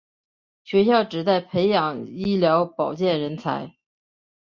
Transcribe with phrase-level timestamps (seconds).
[0.63, 3.75] 学校旨在培养医疗保健人才。